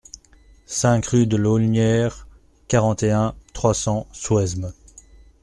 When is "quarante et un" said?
2.67-3.35